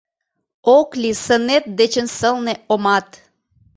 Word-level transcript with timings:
Ок 0.77 0.89
лий 1.01 1.15
сынет 1.23 1.65
дечын 1.77 2.07
сылне 2.17 2.53
омат! 2.73 3.07